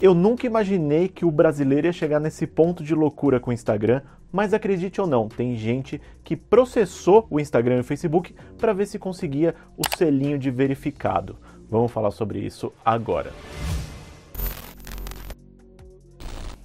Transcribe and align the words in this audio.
Eu 0.00 0.14
nunca 0.14 0.46
imaginei 0.46 1.08
que 1.08 1.24
o 1.24 1.30
brasileiro 1.30 1.88
ia 1.88 1.92
chegar 1.92 2.20
nesse 2.20 2.46
ponto 2.46 2.84
de 2.84 2.94
loucura 2.94 3.40
com 3.40 3.50
o 3.50 3.52
Instagram, 3.52 4.00
mas 4.30 4.54
acredite 4.54 5.00
ou 5.00 5.08
não, 5.08 5.28
tem 5.28 5.56
gente 5.56 6.00
que 6.22 6.36
processou 6.36 7.26
o 7.28 7.40
Instagram 7.40 7.78
e 7.78 7.80
o 7.80 7.84
Facebook 7.84 8.32
para 8.56 8.72
ver 8.72 8.86
se 8.86 8.96
conseguia 8.96 9.56
o 9.76 9.82
selinho 9.96 10.38
de 10.38 10.52
verificado. 10.52 11.36
Vamos 11.68 11.90
falar 11.90 12.12
sobre 12.12 12.38
isso 12.38 12.72
agora. 12.84 13.32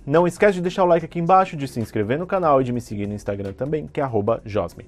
Não 0.06 0.28
esquece 0.28 0.56
de 0.56 0.62
deixar 0.62 0.84
o 0.84 0.88
like 0.88 1.06
aqui 1.06 1.18
embaixo, 1.18 1.58
de 1.58 1.68
se 1.68 1.80
inscrever 1.80 2.20
no 2.20 2.28
canal 2.28 2.62
e 2.62 2.64
de 2.64 2.72
me 2.72 2.82
seguir 2.82 3.08
no 3.08 3.16
Instagram 3.16 3.54
também, 3.54 3.88
que 3.88 4.00
é 4.00 4.08
@josme. 4.46 4.86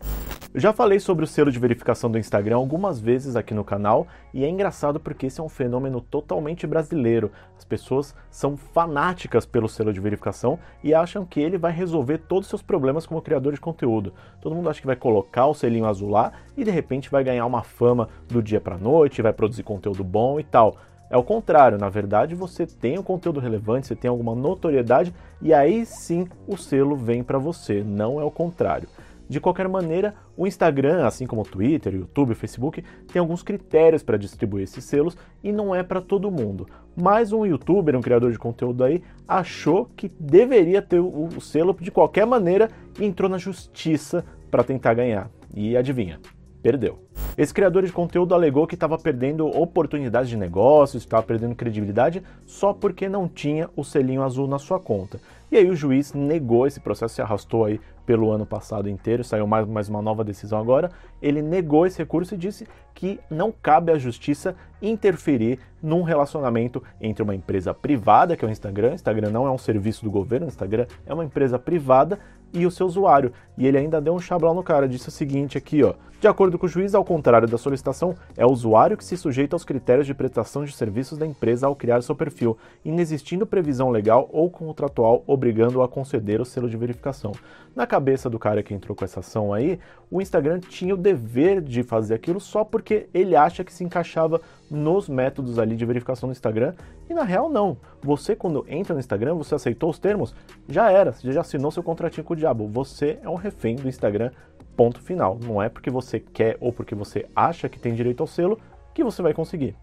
Eu 0.56 0.62
já 0.62 0.72
falei 0.72 1.02
sobre 1.02 1.26
o 1.26 1.28
selo 1.28 1.52
de 1.52 1.60
verificação 1.60 2.10
do 2.10 2.18
Instagram 2.18 2.56
algumas 2.56 2.98
vezes 2.98 3.36
aqui 3.36 3.54
no 3.54 3.66
canal 3.66 4.08
e 4.34 4.46
é 4.46 4.48
engraçado 4.48 5.02
porque 5.02 5.26
esse 5.26 5.42
é 5.42 5.44
um 5.44 5.50
fenômeno 5.50 6.00
totalmente 6.00 6.66
brasileiro. 6.66 7.30
As 7.58 7.66
pessoas 7.66 8.16
são 8.32 8.56
fanáticas 8.56 9.46
pelo 9.46 9.68
selo 9.68 9.92
de 9.92 10.00
verificação 10.00 10.58
e 10.82 10.94
acham 10.94 11.26
que 11.26 11.42
ele 11.42 11.58
vai 11.58 11.74
resolver 11.74 12.20
todos 12.20 12.46
os 12.46 12.50
seus 12.52 12.62
problemas 12.62 13.06
como 13.06 13.22
criador 13.22 13.52
de 13.52 13.60
conteúdo. 13.60 14.14
Todo 14.40 14.56
mundo 14.56 14.70
acha 14.70 14.80
que 14.80 14.88
vai 14.88 14.96
colocar 14.96 15.46
o 15.46 15.54
selinho 15.54 15.88
azul 15.88 16.10
lá 16.10 16.32
e 16.56 16.64
de 16.64 16.72
repente 16.72 17.12
vai 17.12 17.22
ganhar 17.22 17.46
uma 17.46 17.62
fama 17.62 18.08
do 18.30 18.42
dia 18.42 18.62
para 18.62 18.78
noite, 18.78 19.22
vai 19.22 19.34
produzir 19.34 19.64
conteúdo 19.64 20.06
bom 20.06 20.40
e 20.40 20.44
tal. 20.46 20.78
É 21.10 21.18
o 21.18 21.24
contrário, 21.24 21.78
na 21.78 21.90
verdade 21.90 22.34
você 22.34 22.66
tem 22.66 22.98
um 22.98 23.04
conteúdo 23.04 23.42
relevante, 23.42 23.88
você 23.88 23.96
tem 23.96 24.10
alguma 24.10 24.34
notoriedade 24.34 25.14
e 25.42 25.54
aí 25.54 25.86
sim 25.86 26.30
o 26.48 26.56
selo 26.56 26.96
vem 26.96 27.24
para 27.24 27.38
você, 27.38 27.84
não 27.84 28.22
é 28.22 28.24
o 28.24 28.32
contrário. 28.32 28.88
De 29.28 29.40
qualquer 29.40 29.68
maneira, 29.68 30.14
o 30.38 30.46
Instagram, 30.46 31.06
assim 31.06 31.26
como 31.26 31.42
o 31.42 31.46
Twitter, 31.46 31.94
o 31.94 31.98
YouTube, 31.98 32.34
o 32.34 32.36
Facebook, 32.36 32.84
tem 33.12 33.20
alguns 33.20 33.42
critérios 33.42 34.04
para 34.04 34.18
distribuir 34.18 34.64
esses 34.64 34.84
selos 34.84 35.18
e 35.44 35.52
não 35.52 35.74
é 35.74 35.82
para 35.82 36.02
todo 36.02 36.32
mundo. 36.32 36.68
Mas 36.96 37.34
um 37.34 37.46
youtuber, 37.46 37.96
um 37.96 38.02
criador 38.02 38.32
de 38.32 38.40
conteúdo 38.40 38.84
aí, 38.84 39.02
achou 39.28 39.90
que 39.96 40.10
deveria 40.20 40.82
ter 40.82 41.00
o 41.00 41.42
selo 41.42 41.76
de 41.80 41.92
qualquer 41.92 42.26
maneira 42.26 42.70
e 43.00 43.06
entrou 43.06 43.30
na 43.30 43.38
justiça 43.38 44.24
para 44.52 44.64
tentar 44.64 44.94
ganhar. 44.94 45.30
E 45.56 45.76
adivinha? 45.76 46.20
Perdeu. 46.62 47.00
Esse 47.38 47.54
criador 47.54 47.84
de 47.84 47.92
conteúdo 47.92 48.34
alegou 48.34 48.66
que 48.66 48.76
estava 48.76 48.98
perdendo 48.98 49.46
oportunidades 49.48 50.30
de 50.30 50.38
negócios, 50.38 51.04
estava 51.04 51.22
perdendo 51.22 51.54
credibilidade 51.54 52.24
só 52.46 52.72
porque 52.72 53.10
não 53.10 53.28
tinha 53.28 53.70
o 53.76 53.84
selinho 53.84 54.24
azul 54.24 54.48
na 54.48 54.58
sua 54.58 54.80
conta. 54.80 55.20
E 55.52 55.58
aí 55.58 55.70
o 55.70 55.76
juiz 55.76 56.14
negou 56.14 56.66
esse 56.66 56.80
processo, 56.80 57.16
se 57.16 57.22
arrastou 57.22 57.66
aí 57.66 57.80
pelo 58.06 58.32
ano 58.32 58.46
passado 58.46 58.88
inteiro, 58.88 59.24
saiu 59.24 59.46
mais, 59.46 59.68
mais 59.68 59.90
uma 59.90 60.02
nova 60.02 60.24
decisão 60.24 60.60
agora. 60.60 60.90
Ele 61.22 61.42
negou 61.42 61.86
esse 61.86 61.98
recurso 61.98 62.36
e 62.36 62.38
disse 62.38 62.68
que 62.94 63.20
não 63.30 63.52
cabe 63.52 63.92
à 63.92 63.98
justiça 63.98 64.56
interferir 64.82 65.60
num 65.84 66.04
relacionamento 66.04 66.82
entre 67.02 67.22
uma 67.22 67.36
empresa 67.36 67.74
privada, 67.74 68.38
que 68.38 68.46
é 68.46 68.48
o 68.48 68.52
Instagram, 68.52 68.94
Instagram 68.94 69.30
não 69.30 69.46
é 69.46 69.52
um 69.52 69.58
serviço 69.58 70.06
do 70.06 70.12
governo, 70.12 70.48
Instagram 70.48 70.86
é 71.06 71.14
uma 71.14 71.26
empresa 71.26 71.60
privada, 71.60 72.18
e 72.56 72.66
o 72.66 72.72
seu 72.72 72.86
usuário. 72.86 73.34
E 73.58 73.68
ele 73.68 73.78
ainda 73.78 74.02
deu 74.02 74.14
um 74.14 74.20
chablão 74.20 74.54
no 74.54 74.64
cara, 74.64 74.88
disse 74.88 75.10
o 75.10 75.12
seguinte 75.12 75.58
aqui, 75.58 75.84
ó. 75.84 75.94
De 76.20 76.28
acordo 76.28 76.58
com 76.58 76.66
o 76.66 76.70
juiz, 76.70 76.96
ao 76.96 77.04
contrário 77.04 77.48
da 77.48 77.58
solicitação, 77.58 78.16
é 78.38 78.46
o 78.46 78.50
usuário 78.50 78.98
que 78.98 79.04
se 79.04 79.18
sujeita 79.18 79.56
aos 79.56 79.66
critérios 79.66 80.08
de 80.08 80.14
prestação 80.14 80.64
de 80.64 80.72
serviços 80.72 81.18
da 81.18 81.26
empresa 81.26 81.68
ao 81.68 81.76
criar 81.76 82.02
seu 82.02 82.16
perfil, 82.16 82.58
inexistindo 82.84 83.46
previsão 83.46 83.90
legal 83.90 84.30
ou 84.32 84.50
contratual 84.50 85.24
obrigando-o 85.28 85.84
a 85.84 85.90
conceder 85.90 86.40
o 86.40 86.46
selo 86.46 86.70
de 86.70 86.78
verificação. 86.78 87.34
Na 87.76 87.86
cabeça 87.86 88.30
do 88.30 88.40
cara 88.40 88.64
que 88.64 88.74
entrou 88.74 88.96
com 88.96 89.04
essa 89.04 89.20
ação 89.20 89.54
aí, 89.54 89.78
o 90.10 90.22
Instagram 90.22 90.62
tinha 90.62 90.94
o 90.94 90.98
dever 90.98 91.62
de 91.62 91.84
fazer 91.84 92.14
aquilo 92.14 92.40
só 92.40 92.64
porque 92.64 93.08
ele 93.14 93.36
acha 93.36 93.66
que 93.66 93.74
se 93.74 93.84
encaixava 93.84 94.40
nos 94.72 95.10
métodos 95.10 95.60
ali 95.60 95.76
de 95.76 95.86
verificação 95.86 96.30
do 96.30 96.32
Instagram. 96.32 96.74
E 97.10 97.14
na 97.14 97.24
real, 97.24 97.50
não. 97.50 97.78
Você, 98.02 98.36
quando 98.36 98.66
entra 98.70 98.94
no 98.94 99.00
Instagram, 99.00 99.36
você 99.36 99.56
aceitou 99.56 99.90
os 99.90 100.00
termos, 100.00 100.34
já 100.70 100.90
era, 100.90 101.12
você 101.12 101.32
já 101.34 101.42
assinou 101.42 101.70
seu 101.70 101.84
contratinho 101.84 102.24
com 102.24 102.34
o 102.34 102.38
diabo. 102.38 102.68
Você 102.68 103.20
é 103.22 103.30
um 103.30 103.36
refém 103.36 103.76
do 103.76 103.90
Instagram, 103.90 104.32
ponto 104.76 105.02
final. 105.02 105.40
Não 105.42 105.62
é 105.62 105.70
porque 105.70 105.90
você 105.90 106.20
quer 106.20 106.58
ou 106.60 106.72
porque 106.72 106.96
você 106.96 107.26
acha 107.36 107.70
que 107.70 107.80
tem 107.80 107.94
direito 107.94 108.22
ao 108.22 108.28
selo 108.28 108.60
que 108.94 109.04
você 109.04 109.22
vai 109.22 109.34
conseguir. 109.34 109.76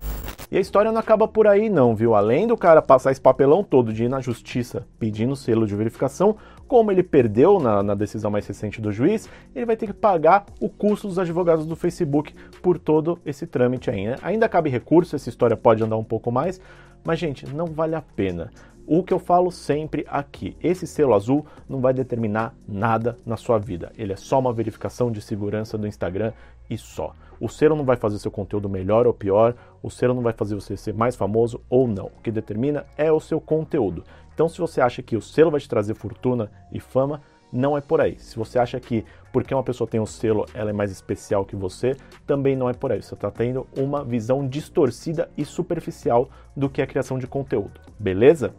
E 0.50 0.56
a 0.58 0.60
história 0.60 0.92
não 0.92 1.00
acaba 1.00 1.26
por 1.26 1.46
aí, 1.46 1.70
não, 1.70 1.96
viu? 1.96 2.14
Além 2.14 2.46
do 2.46 2.58
cara 2.58 2.82
passar 2.82 3.10
esse 3.10 3.20
papelão 3.20 3.64
todo 3.64 3.90
de 3.90 4.04
ir 4.04 4.08
na 4.08 4.20
justiça 4.20 4.86
pedindo 4.98 5.34
selo 5.34 5.66
de 5.66 5.74
verificação, 5.74 6.36
como 6.68 6.90
ele 6.90 7.02
perdeu 7.02 7.58
na, 7.58 7.82
na, 7.82 7.94
decisão 7.94 8.30
mais 8.30 8.46
recente 8.46 8.80
do 8.80 8.92
juiz, 8.92 9.28
ele 9.54 9.64
vai 9.64 9.76
ter 9.76 9.86
que 9.86 9.92
pagar 9.94 10.44
o 10.60 10.68
custo 10.68 11.08
dos 11.08 11.18
advogados 11.18 11.64
do 11.64 11.74
Facebook 11.74 12.34
por 12.60 12.78
todo 12.78 13.18
esse 13.24 13.46
trâmite 13.46 13.90
ainda. 13.90 14.18
Ainda 14.22 14.48
cabe 14.48 14.68
recurso, 14.68 15.16
essa 15.16 15.28
história 15.28 15.56
pode 15.56 15.82
andar 15.82 15.96
um 15.96 16.04
pouco 16.04 16.30
mais, 16.30 16.60
mas, 17.04 17.18
gente, 17.18 17.46
não 17.46 17.66
vale 17.66 17.94
a 17.94 18.02
pena. 18.02 18.50
O 18.86 19.02
que 19.02 19.12
eu 19.12 19.18
falo 19.18 19.50
sempre 19.50 20.04
aqui, 20.08 20.56
esse 20.62 20.86
selo 20.86 21.14
azul 21.14 21.46
não 21.68 21.80
vai 21.80 21.94
determinar 21.94 22.54
nada 22.66 23.18
na 23.24 23.36
sua 23.36 23.58
vida. 23.58 23.92
Ele 23.96 24.12
é 24.12 24.16
só 24.16 24.38
uma 24.38 24.52
verificação 24.52 25.10
de 25.10 25.22
segurança 25.22 25.78
do 25.78 25.86
Instagram 25.86 26.32
e 26.68 26.76
só. 26.76 27.14
O 27.38 27.48
selo 27.48 27.76
não 27.76 27.84
vai 27.84 27.96
fazer 27.96 28.18
seu 28.18 28.30
conteúdo 28.30 28.68
melhor 28.68 29.06
ou 29.06 29.14
pior, 29.14 29.54
o 29.82 29.90
selo 29.90 30.14
não 30.14 30.22
vai 30.22 30.32
fazer 30.32 30.54
você 30.54 30.76
ser 30.76 30.94
mais 30.94 31.14
famoso 31.14 31.60
ou 31.68 31.86
não. 31.86 32.06
O 32.06 32.22
que 32.22 32.30
determina 32.30 32.84
é 32.96 33.10
o 33.12 33.20
seu 33.20 33.40
conteúdo. 33.40 34.04
Então, 34.34 34.48
se 34.48 34.58
você 34.58 34.80
acha 34.80 35.02
que 35.02 35.16
o 35.16 35.22
selo 35.22 35.50
vai 35.50 35.60
te 35.60 35.68
trazer 35.68 35.94
fortuna 35.94 36.50
e 36.72 36.80
fama, 36.80 37.20
não 37.52 37.76
é 37.76 37.80
por 37.80 38.00
aí. 38.00 38.18
Se 38.18 38.36
você 38.36 38.58
acha 38.58 38.80
que 38.80 39.04
porque 39.32 39.54
uma 39.54 39.62
pessoa 39.62 39.88
tem 39.88 40.00
um 40.00 40.06
selo, 40.06 40.46
ela 40.54 40.70
é 40.70 40.72
mais 40.72 40.90
especial 40.90 41.44
que 41.44 41.56
você, 41.56 41.96
também 42.26 42.54
não 42.54 42.68
é 42.68 42.74
por 42.74 42.92
aí. 42.92 43.02
Você 43.02 43.14
está 43.14 43.30
tendo 43.30 43.66
uma 43.76 44.04
visão 44.04 44.46
distorcida 44.46 45.30
e 45.36 45.44
superficial 45.44 46.28
do 46.54 46.68
que 46.68 46.80
é 46.80 46.84
a 46.84 46.86
criação 46.86 47.18
de 47.18 47.26
conteúdo, 47.26 47.80
beleza? 47.98 48.54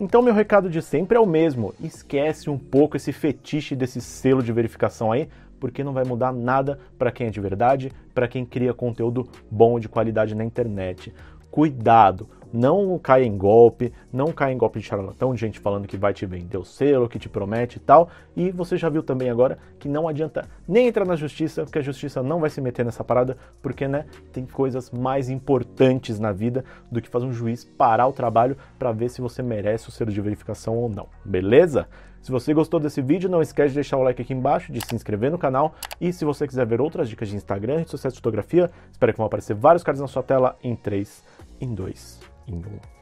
Então, 0.00 0.22
meu 0.22 0.32
recado 0.32 0.70
de 0.70 0.80
sempre 0.80 1.16
é 1.16 1.20
o 1.20 1.26
mesmo: 1.26 1.74
esquece 1.80 2.48
um 2.48 2.58
pouco 2.58 2.96
esse 2.96 3.12
fetiche 3.12 3.76
desse 3.76 4.00
selo 4.00 4.42
de 4.42 4.52
verificação 4.52 5.12
aí, 5.12 5.28
porque 5.60 5.84
não 5.84 5.92
vai 5.92 6.04
mudar 6.04 6.32
nada 6.32 6.78
para 6.98 7.12
quem 7.12 7.26
é 7.26 7.30
de 7.30 7.40
verdade, 7.40 7.92
para 8.14 8.26
quem 8.26 8.46
cria 8.46 8.72
conteúdo 8.72 9.28
bom 9.50 9.78
de 9.78 9.88
qualidade 9.88 10.34
na 10.34 10.44
internet. 10.44 11.12
Cuidado! 11.50 12.28
Não 12.52 12.98
caia 12.98 13.24
em 13.24 13.36
golpe, 13.36 13.92
não 14.12 14.32
caia 14.32 14.52
em 14.52 14.58
golpe 14.58 14.78
de 14.78 14.86
charlatão, 14.86 15.34
de 15.34 15.40
gente 15.40 15.58
falando 15.58 15.86
que 15.86 15.96
vai 15.96 16.12
te 16.12 16.26
vender 16.26 16.58
o 16.58 16.64
selo, 16.64 17.08
que 17.08 17.18
te 17.18 17.28
promete 17.28 17.78
e 17.78 17.80
tal. 17.80 18.08
E 18.36 18.50
você 18.50 18.76
já 18.76 18.88
viu 18.88 19.02
também 19.02 19.30
agora 19.30 19.58
que 19.78 19.88
não 19.88 20.08
adianta 20.08 20.48
nem 20.66 20.88
entrar 20.88 21.04
na 21.04 21.16
justiça, 21.16 21.64
porque 21.64 21.78
a 21.78 21.82
justiça 21.82 22.22
não 22.22 22.40
vai 22.40 22.50
se 22.50 22.60
meter 22.60 22.84
nessa 22.84 23.04
parada, 23.04 23.36
porque 23.62 23.86
né, 23.86 24.06
tem 24.32 24.44
coisas 24.44 24.90
mais 24.90 25.30
importantes 25.30 26.18
na 26.18 26.32
vida 26.32 26.64
do 26.90 27.00
que 27.00 27.08
fazer 27.08 27.26
um 27.26 27.32
juiz 27.32 27.64
parar 27.64 28.06
o 28.06 28.12
trabalho 28.12 28.56
para 28.78 28.92
ver 28.92 29.08
se 29.08 29.20
você 29.20 29.42
merece 29.42 29.88
o 29.88 29.92
selo 29.92 30.10
de 30.10 30.20
verificação 30.20 30.76
ou 30.76 30.88
não. 30.88 31.08
Beleza? 31.24 31.86
Se 32.22 32.30
você 32.30 32.52
gostou 32.52 32.78
desse 32.78 33.00
vídeo, 33.00 33.30
não 33.30 33.40
esquece 33.40 33.70
de 33.70 33.76
deixar 33.76 33.96
o 33.96 34.02
like 34.02 34.20
aqui 34.20 34.34
embaixo, 34.34 34.70
de 34.70 34.84
se 34.84 34.94
inscrever 34.94 35.30
no 35.30 35.38
canal 35.38 35.74
e 35.98 36.12
se 36.12 36.24
você 36.24 36.46
quiser 36.46 36.66
ver 36.66 36.80
outras 36.80 37.08
dicas 37.08 37.28
de 37.28 37.36
Instagram, 37.36 37.78
redes 37.78 37.90
sociais 37.90 38.12
de 38.12 38.18
fotografia, 38.18 38.70
espero 38.92 39.12
que 39.12 39.16
vão 39.16 39.26
aparecer 39.26 39.54
vários 39.54 39.82
cards 39.82 40.02
na 40.02 40.06
sua 40.06 40.22
tela 40.22 40.56
em 40.62 40.76
3, 40.76 41.24
em 41.60 41.74
2, 41.74 42.20
em 42.50 42.60
1. 42.60 42.99